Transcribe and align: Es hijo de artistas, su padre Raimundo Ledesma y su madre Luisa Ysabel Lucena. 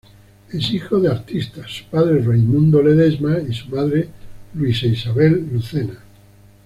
Es 0.51 0.71
hijo 0.71 0.99
de 0.99 1.11
artistas, 1.11 1.69
su 1.69 1.83
padre 1.85 2.23
Raimundo 2.23 2.81
Ledesma 2.81 3.37
y 3.37 3.53
su 3.53 3.69
madre 3.69 4.09
Luisa 4.55 4.87
Ysabel 4.87 5.47
Lucena. 5.53 5.99